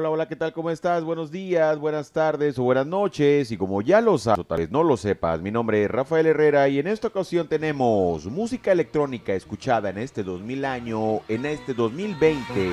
Hola, 0.00 0.10
hola, 0.10 0.28
¿qué 0.28 0.36
tal? 0.36 0.52
¿Cómo 0.52 0.70
estás? 0.70 1.02
Buenos 1.02 1.32
días, 1.32 1.76
buenas 1.76 2.12
tardes 2.12 2.56
o 2.56 2.62
buenas 2.62 2.86
noches. 2.86 3.50
Y 3.50 3.56
como 3.56 3.82
ya 3.82 4.00
lo 4.00 4.16
sabes, 4.16 4.38
o 4.38 4.44
tal 4.44 4.58
vez 4.58 4.70
no 4.70 4.84
lo 4.84 4.96
sepas, 4.96 5.40
mi 5.40 5.50
nombre 5.50 5.82
es 5.82 5.90
Rafael 5.90 6.24
Herrera 6.26 6.68
y 6.68 6.78
en 6.78 6.86
esta 6.86 7.08
ocasión 7.08 7.48
tenemos 7.48 8.24
música 8.26 8.70
electrónica 8.70 9.32
escuchada 9.32 9.90
en 9.90 9.98
este 9.98 10.22
2000 10.22 10.64
año, 10.66 11.22
en 11.26 11.46
este 11.46 11.74
2020. 11.74 12.70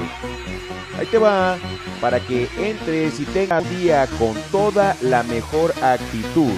Ahí 0.99 1.07
te 1.07 1.17
va, 1.17 1.57
para 1.99 2.19
que 2.19 2.47
entres 2.59 3.19
y 3.19 3.25
tengas 3.25 3.67
día 3.71 4.07
con 4.19 4.35
toda 4.51 4.95
la 5.01 5.23
mejor 5.23 5.73
actitud. 5.81 6.53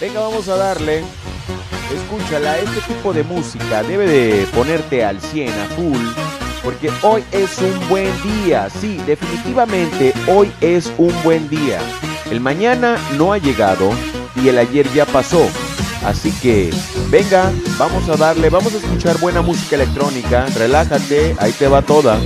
Venga, 0.00 0.20
vamos 0.20 0.48
a 0.48 0.56
darle. 0.56 1.04
Escúchala, 1.94 2.56
este 2.56 2.94
tipo 2.94 3.12
de 3.12 3.22
música 3.22 3.82
debe 3.82 4.06
de 4.06 4.46
ponerte 4.54 5.04
al 5.04 5.20
100, 5.20 5.50
a 5.50 5.64
full 5.76 6.25
porque 6.66 6.90
hoy 7.02 7.22
es 7.30 7.58
un 7.58 7.88
buen 7.88 8.10
día, 8.24 8.68
sí, 8.68 9.00
definitivamente 9.06 10.12
hoy 10.26 10.50
es 10.60 10.92
un 10.98 11.14
buen 11.22 11.48
día. 11.48 11.78
El 12.28 12.40
mañana 12.40 12.98
no 13.16 13.32
ha 13.32 13.38
llegado 13.38 13.90
y 14.34 14.48
el 14.48 14.58
ayer 14.58 14.92
ya 14.92 15.06
pasó. 15.06 15.48
Así 16.04 16.32
que, 16.32 16.74
venga, 17.08 17.52
vamos 17.78 18.08
a 18.08 18.16
darle, 18.16 18.50
vamos 18.50 18.74
a 18.74 18.78
escuchar 18.78 19.16
buena 19.18 19.42
música 19.42 19.76
electrónica, 19.76 20.46
relájate, 20.56 21.36
ahí 21.38 21.52
te 21.52 21.68
va 21.68 21.82
toda. 21.82 22.18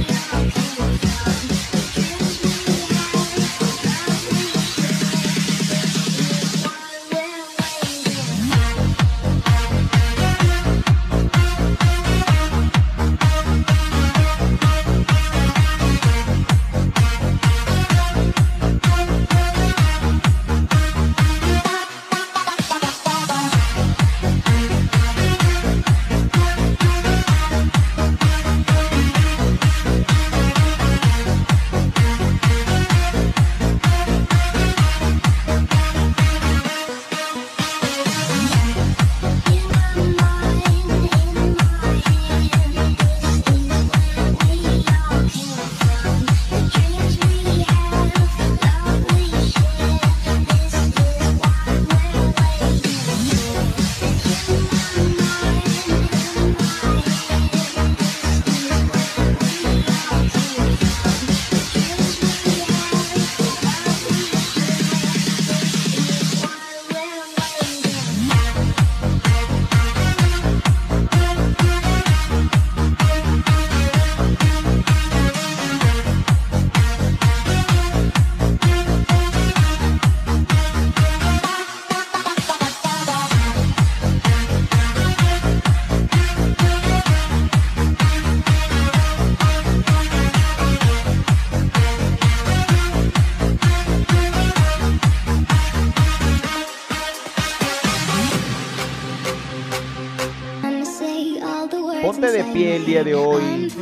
El 102.54 102.84
día 102.84 103.04
de 103.04 103.14
hoy. 103.14 103.72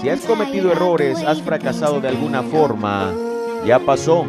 Si 0.00 0.08
has 0.08 0.20
cometido 0.20 0.70
errores, 0.70 1.18
has 1.20 1.40
fracasado 1.40 2.00
de 2.00 2.08
alguna 2.08 2.42
forma, 2.42 3.12
ya 3.66 3.78
pasó. 3.78 4.26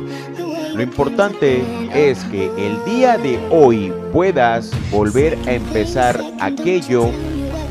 Lo 0.73 0.81
importante 0.81 1.63
es 1.93 2.23
que 2.25 2.45
el 2.57 2.83
día 2.85 3.17
de 3.17 3.39
hoy 3.51 3.93
puedas 4.13 4.71
volver 4.91 5.37
a 5.47 5.53
empezar 5.53 6.21
aquello 6.39 7.09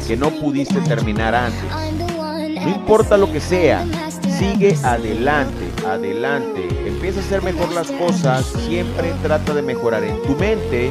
que 0.07 0.17
no 0.17 0.31
pudiste 0.31 0.81
terminar 0.83 1.35
antes. 1.35 1.65
No 2.63 2.69
importa 2.69 3.17
lo 3.17 3.31
que 3.33 3.41
sea, 3.41 3.85
sigue 4.39 4.77
adelante, 4.83 5.65
adelante. 5.87 6.69
Empieza 6.87 7.21
a 7.21 7.23
hacer 7.23 7.43
mejor 7.43 7.73
las 7.73 7.91
cosas, 7.91 8.47
siempre 8.67 9.13
trata 9.23 9.55
de 9.55 9.63
mejorar 9.63 10.05
en 10.05 10.21
tu 10.23 10.35
mente, 10.37 10.91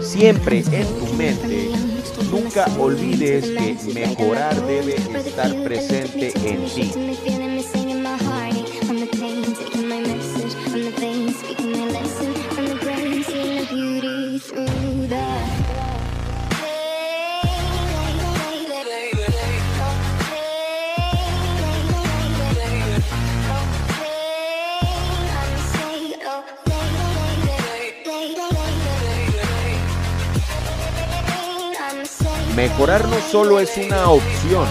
siempre 0.00 0.64
en 0.70 0.86
tu 0.98 1.12
mente 1.14 1.91
Nunca 2.32 2.64
olvides 2.78 3.44
que 3.44 3.92
mejorar 3.92 4.58
debe 4.66 4.94
estar 4.94 5.54
presente 5.64 6.32
en 6.48 6.64
ti. 6.64 7.81
Mejorar 32.56 33.08
no 33.08 33.18
solo 33.30 33.60
es 33.60 33.78
una 33.78 34.10
opción, 34.10 34.66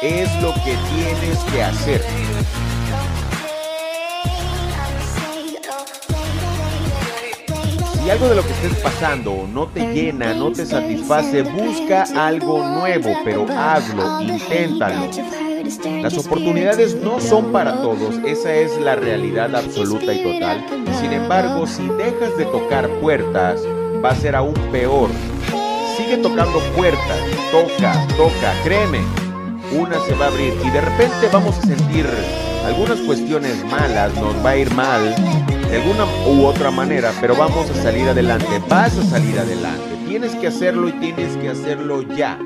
es 0.00 0.32
lo 0.40 0.54
que 0.54 0.76
tienes 0.94 1.38
que 1.50 1.62
hacer. 1.64 2.00
Si 7.92 8.08
algo 8.08 8.28
de 8.28 8.36
lo 8.36 8.42
que 8.42 8.52
estés 8.52 8.76
pasando 8.76 9.48
no 9.52 9.66
te 9.66 9.92
llena, 9.92 10.32
no 10.32 10.52
te 10.52 10.64
satisface, 10.64 11.42
busca 11.42 12.04
algo 12.14 12.64
nuevo, 12.64 13.12
pero 13.24 13.46
hazlo, 13.50 14.20
inténtalo. 14.22 15.10
Las 16.00 16.16
oportunidades 16.16 16.94
no 16.94 17.18
son 17.20 17.50
para 17.50 17.82
todos, 17.82 18.14
esa 18.24 18.54
es 18.54 18.78
la 18.80 18.94
realidad 18.94 19.56
absoluta 19.56 20.14
y 20.14 20.22
total. 20.22 20.64
Sin 21.00 21.12
embargo, 21.12 21.66
si 21.66 21.82
dejas 21.88 22.36
de 22.38 22.44
tocar 22.44 22.88
puertas, 23.00 23.60
va 24.04 24.10
a 24.10 24.14
ser 24.14 24.36
aún 24.36 24.54
peor 24.70 25.10
tocando 26.16 26.58
puertas, 26.74 27.18
toca, 27.52 28.06
toca, 28.16 28.54
créeme, 28.64 29.00
una 29.78 30.00
se 30.06 30.14
va 30.14 30.26
a 30.26 30.28
abrir 30.28 30.54
y 30.64 30.70
de 30.70 30.80
repente 30.80 31.28
vamos 31.30 31.58
a 31.58 31.62
sentir 31.62 32.06
algunas 32.64 32.98
cuestiones 33.00 33.62
malas, 33.70 34.14
nos 34.14 34.34
va 34.44 34.50
a 34.50 34.56
ir 34.56 34.72
mal 34.74 35.14
de 35.70 35.76
alguna 35.76 36.06
u 36.26 36.46
otra 36.46 36.70
manera, 36.70 37.12
pero 37.20 37.36
vamos 37.36 37.68
a 37.70 37.74
salir 37.82 38.08
adelante, 38.08 38.46
vas 38.68 38.96
a 38.96 39.04
salir 39.04 39.38
adelante, 39.38 39.96
tienes 40.08 40.34
que 40.36 40.46
hacerlo 40.46 40.88
y 40.88 40.92
tienes 40.92 41.36
que 41.36 41.50
hacerlo 41.50 42.02
ya. 42.16 42.38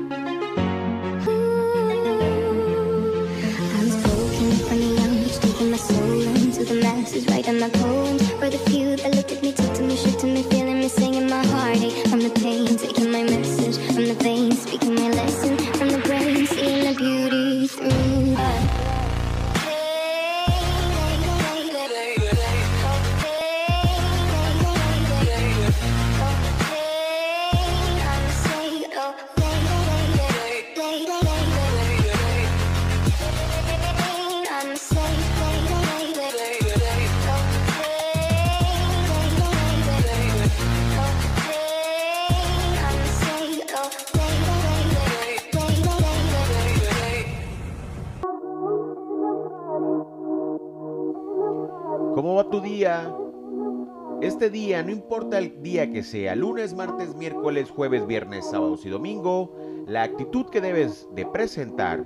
Día, 54.49 54.83
no 54.83 54.91
importa 54.91 55.37
el 55.37 55.61
día 55.61 55.89
que 55.89 56.03
sea, 56.03 56.35
lunes, 56.35 56.73
martes, 56.73 57.15
miércoles, 57.15 57.69
jueves, 57.69 58.05
viernes, 58.05 58.49
sábados 58.49 58.85
y 58.85 58.89
domingo, 58.89 59.55
la 59.87 60.03
actitud 60.03 60.45
que 60.49 60.61
debes 60.61 61.07
de 61.15 61.25
presentar 61.25 62.05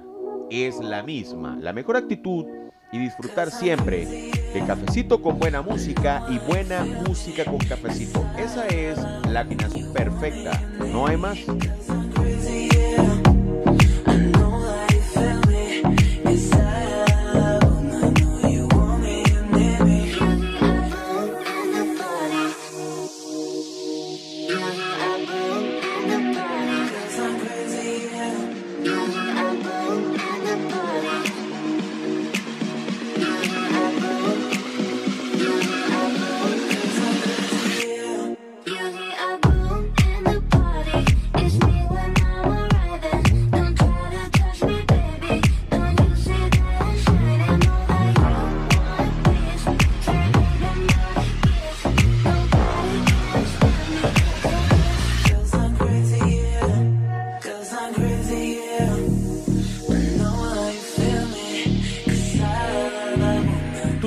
es 0.49 0.79
la 0.79 1.03
misma. 1.03 1.57
La 1.59 1.73
mejor 1.73 1.97
actitud 1.97 2.45
y 2.91 2.99
disfrutar 2.99 3.51
siempre 3.51 4.05
de 4.53 4.63
cafecito 4.65 5.21
con 5.21 5.39
buena 5.39 5.61
música 5.61 6.25
y 6.29 6.39
buena 6.39 6.85
música 7.07 7.43
con 7.45 7.57
cafecito. 7.57 8.25
Esa 8.37 8.67
es 8.67 8.97
la 9.29 9.41
combinación 9.41 9.91
perfecta. 9.93 10.61
No 10.79 11.07
hay 11.07 11.17
más. 11.17 11.37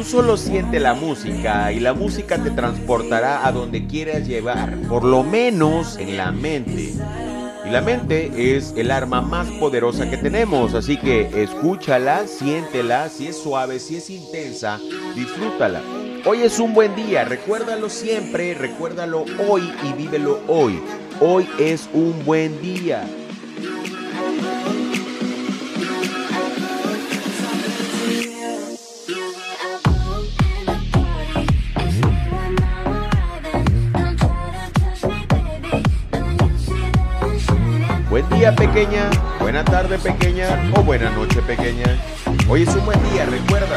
Tú 0.00 0.06
solo 0.06 0.38
siente 0.38 0.81
la 0.81 0.94
música 0.94 1.73
y 1.73 1.79
la 1.79 1.93
música 1.93 2.43
te 2.43 2.50
transportará 2.50 3.47
a 3.47 3.52
donde 3.52 3.87
quieras 3.87 4.26
llevar, 4.26 4.75
por 4.88 5.05
lo 5.05 5.23
menos 5.23 5.99
en 5.99 6.17
la 6.17 6.32
mente. 6.32 6.94
Y 7.67 7.69
la 7.69 7.82
mente 7.82 8.56
es 8.56 8.73
el 8.79 8.93
arma 8.93 9.20
más 9.20 9.49
poderosa 9.61 10.08
que 10.08 10.17
tenemos, 10.17 10.73
así 10.73 10.97
que 10.97 11.43
escúchala, 11.43 12.26
siéntela, 12.26 13.11
si 13.11 13.26
es 13.26 13.37
suave, 13.37 13.79
si 13.79 13.97
es 13.97 14.08
intensa, 14.08 14.81
disfrútala. 15.14 15.82
Hoy 16.25 16.44
es 16.44 16.58
un 16.58 16.73
buen 16.73 16.97
día, 16.97 17.26
recuérdalo 17.26 17.91
siempre, 17.91 18.55
recuérdalo 18.55 19.26
hoy 19.50 19.70
y 19.82 19.93
vívelo 19.93 20.41
hoy. 20.49 20.81
Hoy 21.20 21.47
es 21.58 21.91
un 21.93 22.25
buen 22.25 22.58
día. 22.62 23.06
Buen 38.20 38.38
día 38.38 38.55
pequeña, 38.55 39.08
buena 39.40 39.64
tarde 39.64 39.99
pequeña 39.99 40.70
o 40.76 40.82
buena 40.82 41.08
noche 41.08 41.40
pequeña. 41.40 41.87
Hoy 42.50 42.64
es 42.64 42.76
un 42.76 42.84
buen 42.84 43.02
día, 43.11 43.25
recuerda. 43.25 43.76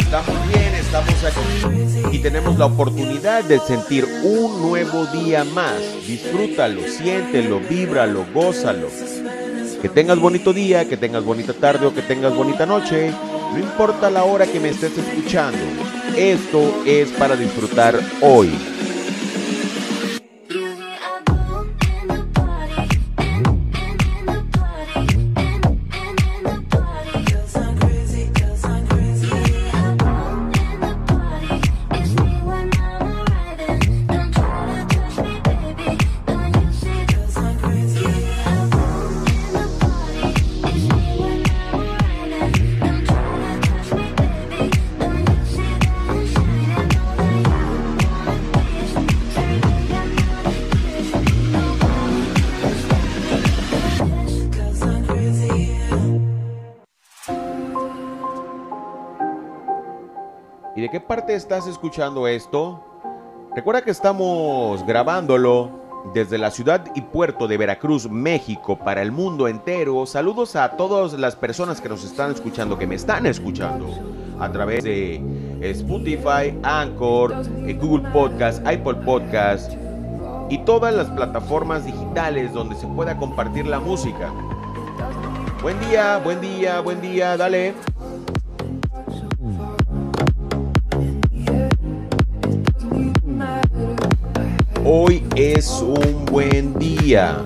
Estamos 0.00 0.48
bien, 0.48 0.74
estamos 0.74 1.14
aquí 1.24 2.16
y 2.16 2.18
tenemos 2.18 2.58
la 2.58 2.66
oportunidad 2.66 3.44
de 3.44 3.60
sentir 3.60 4.04
un 4.24 4.62
nuevo 4.62 5.06
día 5.06 5.44
más. 5.44 5.78
Disfrútalo, 6.04 6.80
siéntelo, 6.88 7.60
víbralo, 7.60 8.26
gózalo. 8.34 8.88
Que 9.80 9.88
tengas 9.88 10.18
bonito 10.18 10.52
día, 10.52 10.88
que 10.88 10.96
tengas 10.96 11.22
bonita 11.22 11.52
tarde 11.52 11.86
o 11.86 11.94
que 11.94 12.02
tengas 12.02 12.34
bonita 12.34 12.66
noche. 12.66 13.12
No 13.52 13.58
importa 13.60 14.10
la 14.10 14.24
hora 14.24 14.44
que 14.44 14.58
me 14.58 14.70
estés 14.70 14.98
escuchando. 14.98 15.60
Esto 16.16 16.82
es 16.84 17.10
para 17.10 17.36
disfrutar 17.36 17.94
hoy. 18.22 18.50
Qué 60.92 61.00
parte 61.00 61.34
estás 61.34 61.66
escuchando 61.66 62.28
esto? 62.28 62.84
Recuerda 63.56 63.80
que 63.80 63.90
estamos 63.90 64.84
grabándolo 64.84 65.70
desde 66.12 66.36
la 66.36 66.50
ciudad 66.50 66.84
y 66.94 67.00
puerto 67.00 67.48
de 67.48 67.56
Veracruz, 67.56 68.10
México, 68.10 68.76
para 68.78 69.00
el 69.00 69.10
mundo 69.10 69.48
entero. 69.48 70.04
Saludos 70.04 70.54
a 70.54 70.72
todas 70.72 71.14
las 71.14 71.34
personas 71.34 71.80
que 71.80 71.88
nos 71.88 72.04
están 72.04 72.32
escuchando, 72.32 72.78
que 72.78 72.86
me 72.86 72.96
están 72.96 73.24
escuchando 73.24 73.86
a 74.38 74.52
través 74.52 74.84
de 74.84 75.22
Spotify, 75.62 76.58
Anchor, 76.62 77.36
eh, 77.66 77.72
Google 77.72 78.10
Podcast, 78.10 78.58
Apple 78.66 78.96
Podcast 79.02 79.72
y 80.50 80.58
todas 80.58 80.92
las 80.94 81.08
plataformas 81.08 81.86
digitales 81.86 82.52
donde 82.52 82.76
se 82.76 82.86
pueda 82.86 83.16
compartir 83.16 83.66
la 83.66 83.80
música. 83.80 84.30
Buen 85.62 85.80
día, 85.88 86.18
buen 86.22 86.38
día, 86.42 86.80
buen 86.80 87.00
día, 87.00 87.38
dale. 87.38 87.91
Hoy 94.94 95.24
es 95.36 95.80
un 95.80 96.26
buen 96.26 96.78
día. 96.78 97.42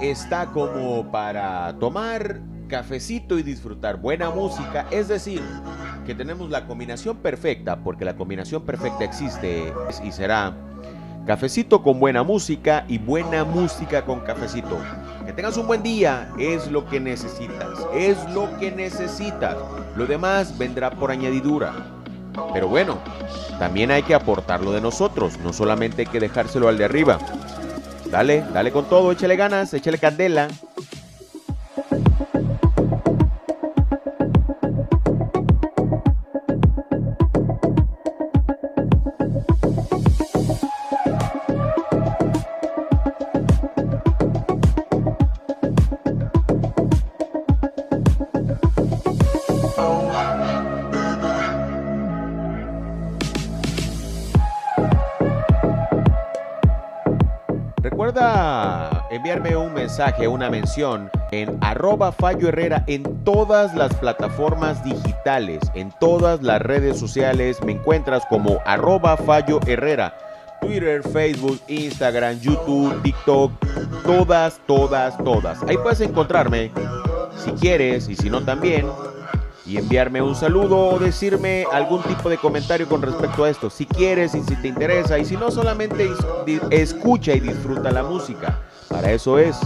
Está 0.00 0.46
como 0.46 1.10
para 1.10 1.74
tomar 1.80 2.40
cafecito 2.68 3.36
y 3.36 3.42
disfrutar 3.42 3.96
buena 3.96 4.30
música, 4.30 4.86
es 4.92 5.08
decir, 5.08 5.42
que 6.04 6.14
tenemos 6.14 6.50
la 6.50 6.66
combinación 6.66 7.16
perfecta, 7.16 7.76
porque 7.76 8.04
la 8.04 8.14
combinación 8.14 8.62
perfecta 8.62 9.02
existe 9.02 9.72
y 10.04 10.12
será 10.12 10.54
cafecito 11.26 11.82
con 11.82 11.98
buena 11.98 12.22
música 12.22 12.84
y 12.86 12.98
buena 12.98 13.44
música 13.44 14.04
con 14.04 14.20
cafecito. 14.20 14.78
Que 15.24 15.32
tengas 15.32 15.56
un 15.56 15.66
buen 15.66 15.82
día, 15.82 16.30
es 16.38 16.70
lo 16.70 16.86
que 16.86 17.00
necesitas, 17.00 17.86
es 17.92 18.18
lo 18.32 18.56
que 18.58 18.70
necesitas. 18.70 19.56
Lo 19.96 20.06
demás 20.06 20.56
vendrá 20.56 20.90
por 20.92 21.10
añadidura. 21.10 21.72
Pero 22.52 22.68
bueno, 22.68 22.98
también 23.58 23.90
hay 23.90 24.04
que 24.04 24.14
aportarlo 24.14 24.70
de 24.70 24.80
nosotros, 24.80 25.38
no 25.42 25.52
solamente 25.52 26.02
hay 26.02 26.06
que 26.06 26.20
dejárselo 26.20 26.68
al 26.68 26.78
de 26.78 26.84
arriba. 26.84 27.18
Dale, 28.10 28.44
dale 28.52 28.72
con 28.72 28.88
todo, 28.88 29.12
échale 29.12 29.36
ganas, 29.36 29.74
échale 29.74 29.98
candela. 29.98 30.48
Recuerda 58.16 59.06
enviarme 59.10 59.56
un 59.56 59.74
mensaje, 59.74 60.26
una 60.26 60.48
mención 60.48 61.10
en 61.32 61.58
arroba 61.60 62.12
Fallo 62.12 62.48
Herrera 62.48 62.82
en 62.86 63.02
todas 63.24 63.74
las 63.74 63.94
plataformas 63.94 64.82
digitales, 64.82 65.60
en 65.74 65.92
todas 66.00 66.42
las 66.42 66.62
redes 66.62 66.98
sociales. 66.98 67.62
Me 67.62 67.72
encuentras 67.72 68.24
como 68.26 68.58
arroba 68.64 69.16
Fallo 69.18 69.60
Herrera. 69.66 70.16
Twitter, 70.62 71.02
Facebook, 71.02 71.60
Instagram, 71.68 72.40
YouTube, 72.40 73.02
TikTok, 73.02 73.52
todas, 74.02 74.58
todas, 74.66 75.18
todas. 75.18 75.62
Ahí 75.64 75.76
puedes 75.76 76.00
encontrarme 76.00 76.72
si 77.44 77.52
quieres 77.52 78.08
y 78.08 78.16
si 78.16 78.30
no 78.30 78.42
también 78.42 78.86
y 79.66 79.78
enviarme 79.78 80.22
un 80.22 80.34
saludo 80.34 80.78
o 80.78 80.98
decirme 80.98 81.64
algún 81.72 82.02
tipo 82.02 82.28
de 82.28 82.38
comentario 82.38 82.88
con 82.88 83.02
respecto 83.02 83.44
a 83.44 83.50
esto, 83.50 83.68
si 83.68 83.84
quieres 83.86 84.34
y 84.34 84.42
si 84.42 84.54
te 84.56 84.68
interesa, 84.68 85.18
y 85.18 85.24
si 85.24 85.36
no, 85.36 85.50
solamente 85.50 86.08
escucha 86.70 87.32
y 87.34 87.40
disfruta 87.40 87.90
la 87.90 88.02
música. 88.02 88.60
Para 88.88 89.12
eso 89.12 89.38
es. 89.38 89.58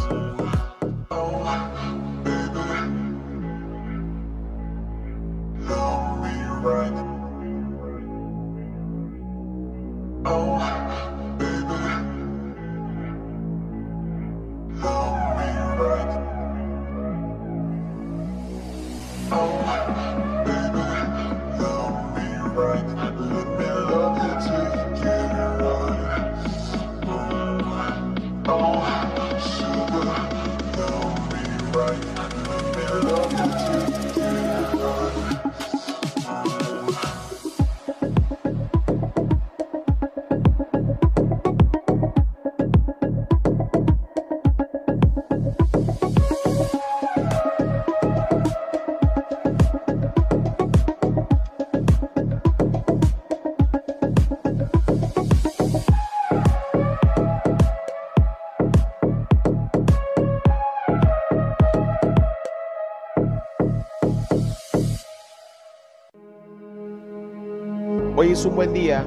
Hoy 68.21 68.33
es 68.33 68.45
un 68.45 68.55
buen 68.55 68.75
día 68.75 69.07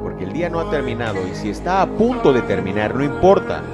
porque 0.00 0.22
el 0.22 0.32
día 0.32 0.48
no 0.48 0.60
ha 0.60 0.70
terminado 0.70 1.18
y 1.26 1.34
si 1.34 1.50
está 1.50 1.82
a 1.82 1.88
punto 1.88 2.32
de 2.32 2.40
terminar 2.42 2.94
no 2.94 3.02
importa, 3.02 3.64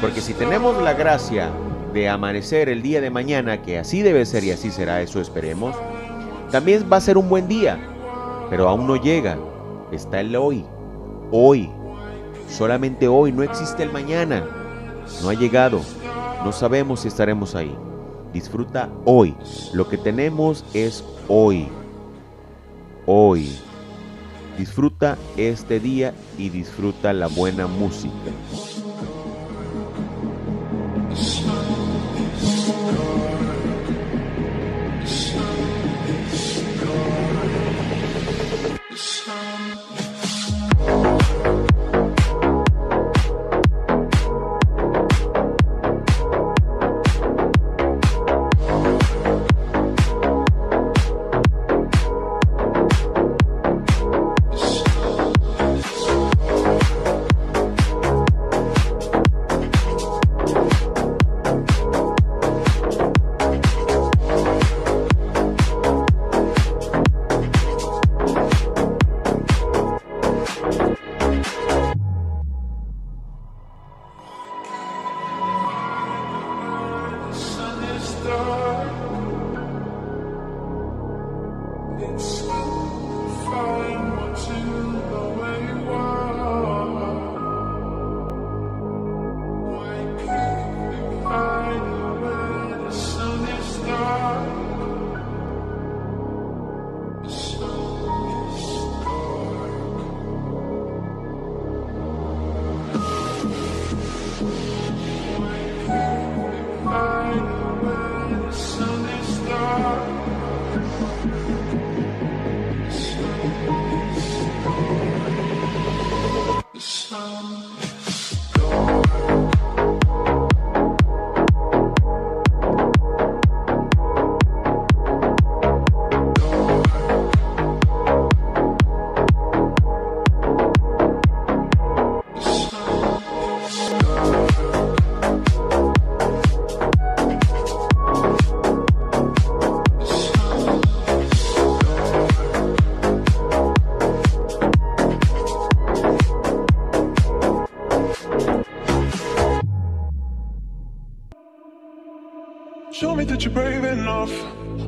porque 0.00 0.20
si 0.20 0.34
tenemos 0.34 0.82
la 0.82 0.94
gracia 0.94 1.48
de 1.92 2.08
amanecer 2.08 2.68
el 2.68 2.82
día 2.82 3.00
de 3.00 3.08
mañana, 3.08 3.62
que 3.62 3.78
así 3.78 4.02
debe 4.02 4.26
ser 4.26 4.42
y 4.42 4.50
así 4.50 4.72
será, 4.72 5.00
eso 5.00 5.20
esperemos, 5.20 5.76
también 6.50 6.88
va 6.92 6.96
a 6.96 7.00
ser 7.00 7.18
un 7.18 7.28
buen 7.28 7.46
día, 7.46 7.78
pero 8.50 8.68
aún 8.68 8.88
no 8.88 8.96
llega, 8.96 9.38
está 9.92 10.18
el 10.18 10.34
hoy, 10.34 10.66
hoy, 11.30 11.70
solamente 12.48 13.06
hoy, 13.06 13.30
no 13.30 13.44
existe 13.44 13.84
el 13.84 13.92
mañana, 13.92 14.44
no 15.22 15.28
ha 15.28 15.34
llegado, 15.34 15.82
no 16.44 16.50
sabemos 16.50 17.02
si 17.02 17.06
estaremos 17.06 17.54
ahí. 17.54 17.78
Disfruta 18.32 18.88
hoy, 19.04 19.36
lo 19.72 19.88
que 19.88 19.98
tenemos 19.98 20.64
es 20.74 21.04
hoy, 21.28 21.68
hoy. 23.06 23.69
Disfruta 24.60 25.16
este 25.38 25.80
día 25.80 26.12
y 26.36 26.50
disfruta 26.50 27.14
la 27.14 27.28
buena 27.28 27.66
música. 27.66 28.12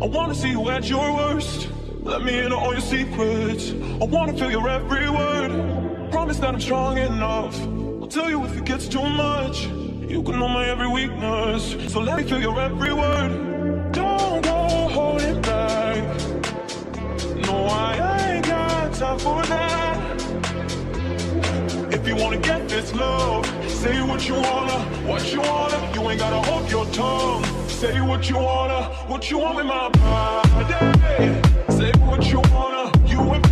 I 0.03 0.07
wanna 0.07 0.35
see 0.35 0.51
you 0.51 0.69
at 0.69 0.89
your 0.91 1.15
worst. 1.15 1.69
Let 2.03 2.25
me 2.25 2.37
in 2.37 2.47
on 2.47 2.55
all 2.55 2.73
your 2.73 2.81
secrets. 2.81 3.71
I 3.71 4.05
wanna 4.05 4.33
feel 4.33 4.51
your 4.51 4.69
every 4.69 5.09
word. 5.09 6.11
Promise 6.11 6.41
that 6.41 6.49
I'm 6.49 6.61
strong 6.61 6.99
enough. 6.99 7.57
I'll 8.03 8.09
tell 8.09 8.29
you 8.29 8.45
if 8.45 8.57
it 8.57 8.65
gets 8.65 8.89
too 8.89 9.09
much. 9.09 9.67
You 10.09 10.25
can 10.25 10.41
know 10.41 10.49
my 10.49 10.67
every 10.67 10.89
weakness. 10.89 11.77
So 11.93 12.01
let 12.01 12.17
me 12.17 12.25
feel 12.25 12.41
your 12.41 12.61
every 12.61 12.93
word. 12.93 13.93
Don't 13.93 14.43
go 14.43 14.89
holding 14.91 15.41
back. 15.41 15.97
No, 17.47 17.67
I 17.67 18.33
ain't 18.33 18.45
got 18.45 18.93
time 18.95 19.21
for 19.21 19.41
that. 19.45 19.99
If 21.93 22.09
you 22.09 22.17
wanna 22.17 22.39
get 22.39 22.69
this 22.69 22.93
love, 22.93 23.47
say 23.71 24.03
what 24.03 24.27
you 24.29 24.35
wanna, 24.35 24.81
what 25.07 25.33
you 25.33 25.41
wanna. 25.43 25.79
You 25.95 26.11
ain't 26.11 26.19
gotta 26.19 26.51
hold 26.51 26.69
your 26.69 26.87
tongue. 26.87 27.62
Say 27.83 28.01
what 28.01 28.31
you 28.31 28.37
wanna, 28.37 28.85
what 29.09 29.29
you 29.29 29.39
want 29.39 29.57
with 29.57 29.67
my 29.67 29.89
body. 29.89 31.43
Say 31.69 31.91
what 31.99 32.25
you 32.31 32.41
wanna, 32.55 32.93
you 33.09 33.19
ain't 33.35 33.52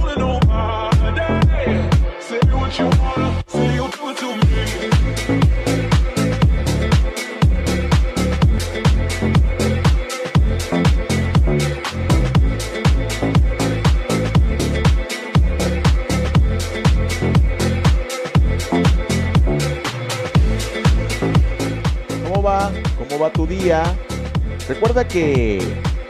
Recuerda 25.01 25.09
que 25.09 25.59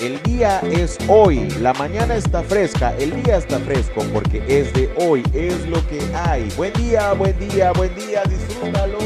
el 0.01 0.21
día 0.25 0.59
es 0.61 0.99
hoy, 1.07 1.49
la 1.61 1.73
mañana 1.75 2.17
está 2.17 2.43
fresca, 2.43 2.93
el 2.99 3.23
día 3.23 3.37
está 3.37 3.61
fresco 3.61 4.03
porque 4.13 4.43
es 4.49 4.73
de 4.73 4.93
hoy, 4.97 5.23
es 5.33 5.65
lo 5.69 5.87
que 5.87 6.01
hay. 6.13 6.49
Buen 6.57 6.73
día, 6.73 7.13
buen 7.13 7.39
día, 7.39 7.71
buen 7.71 7.95
día, 7.95 8.25
disfrútalo. 8.25 8.99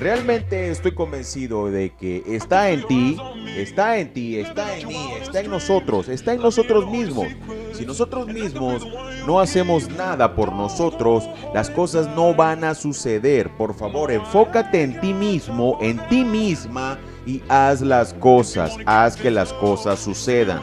Realmente 0.00 0.70
estoy 0.70 0.92
convencido 0.92 1.70
de 1.70 1.90
que 1.90 2.24
está 2.26 2.70
en 2.70 2.84
ti, 2.88 3.16
está 3.56 3.98
en 3.98 4.12
ti, 4.12 4.40
está 4.40 4.76
en 4.76 4.88
mí, 4.88 5.08
está 5.22 5.40
en 5.40 5.50
nosotros, 5.50 6.08
está 6.08 6.34
en 6.34 6.40
nosotros 6.40 6.90
mismos. 6.90 7.28
Si 7.74 7.86
nosotros 7.86 8.26
mismos 8.26 8.84
no 9.24 9.38
hacemos 9.38 9.88
nada 9.88 10.34
por 10.34 10.52
nosotros, 10.52 11.28
las 11.54 11.70
cosas 11.70 12.08
no 12.16 12.34
van 12.34 12.64
a 12.64 12.74
suceder. 12.74 13.50
Por 13.56 13.72
favor, 13.72 14.10
enfócate 14.10 14.82
en 14.82 15.00
ti 15.00 15.14
mismo, 15.14 15.78
en 15.80 16.04
ti 16.08 16.24
misma 16.24 16.98
y 17.26 17.42
haz 17.48 17.82
las 17.82 18.14
cosas, 18.14 18.76
haz 18.86 19.16
que 19.16 19.30
las 19.30 19.52
cosas 19.52 19.98
sucedan. 19.98 20.62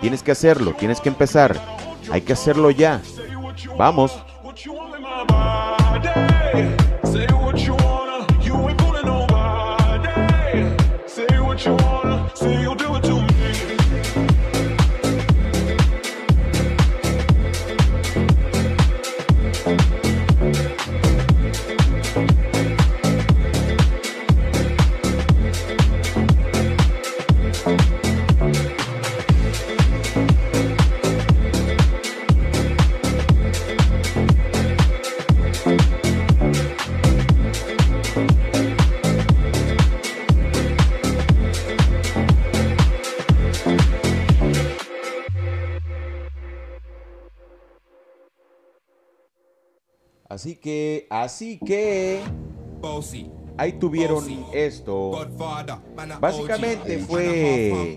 Tienes 0.00 0.22
que 0.22 0.30
hacerlo, 0.32 0.74
tienes 0.78 1.00
que 1.00 1.08
empezar. 1.08 1.60
Hay 2.10 2.22
que 2.22 2.32
hacerlo 2.32 2.70
ya. 2.70 3.02
Vamos. 3.76 4.12
Así 50.34 50.56
que, 50.56 51.06
así 51.10 51.60
que, 51.64 52.18
ahí 53.56 53.72
tuvieron 53.74 54.24
esto. 54.52 55.28
Básicamente 56.20 56.98
fue 56.98 57.96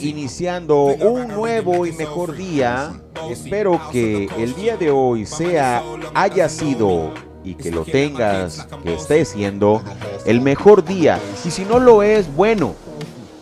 iniciando 0.00 0.84
un 0.84 1.28
nuevo 1.28 1.84
y 1.84 1.92
mejor 1.92 2.34
día. 2.34 2.98
Espero 3.28 3.78
que 3.92 4.30
el 4.38 4.54
día 4.54 4.78
de 4.78 4.90
hoy 4.90 5.26
sea, 5.26 5.82
haya 6.14 6.48
sido 6.48 7.12
y 7.44 7.52
que 7.52 7.70
lo 7.70 7.84
tengas, 7.84 8.66
que 8.82 8.94
esté 8.94 9.26
siendo 9.26 9.82
el 10.24 10.40
mejor 10.40 10.82
día. 10.82 11.20
Y 11.44 11.50
si 11.50 11.66
no 11.66 11.78
lo 11.78 12.02
es, 12.02 12.34
bueno, 12.34 12.74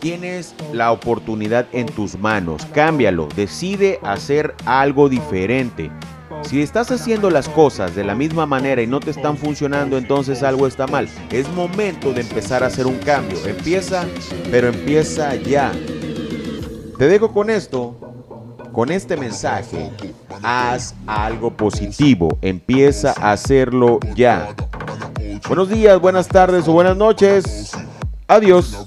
tienes 0.00 0.52
la 0.72 0.90
oportunidad 0.90 1.68
en 1.70 1.86
tus 1.86 2.18
manos. 2.18 2.66
Cámbialo, 2.74 3.28
decide 3.36 4.00
hacer 4.02 4.56
algo 4.66 5.08
diferente. 5.08 5.92
Si 6.42 6.62
estás 6.62 6.90
haciendo 6.90 7.30
las 7.30 7.48
cosas 7.48 7.94
de 7.94 8.04
la 8.04 8.14
misma 8.14 8.46
manera 8.46 8.82
y 8.82 8.86
no 8.86 9.00
te 9.00 9.10
están 9.10 9.36
funcionando, 9.36 9.98
entonces 9.98 10.42
algo 10.42 10.66
está 10.66 10.86
mal. 10.86 11.08
Es 11.30 11.48
momento 11.50 12.12
de 12.12 12.22
empezar 12.22 12.62
a 12.62 12.66
hacer 12.66 12.86
un 12.86 12.98
cambio. 12.98 13.38
Empieza, 13.46 14.06
pero 14.50 14.68
empieza 14.68 15.34
ya. 15.36 15.72
Te 16.98 17.08
dejo 17.08 17.32
con 17.32 17.50
esto, 17.50 17.94
con 18.72 18.90
este 18.90 19.16
mensaje. 19.16 19.90
Haz 20.42 20.94
algo 21.06 21.50
positivo. 21.50 22.38
Empieza 22.42 23.14
a 23.16 23.32
hacerlo 23.32 24.00
ya. 24.14 24.54
Buenos 25.46 25.68
días, 25.68 26.00
buenas 26.00 26.28
tardes 26.28 26.66
o 26.68 26.72
buenas 26.72 26.96
noches. 26.96 27.72
Adiós. 28.28 28.84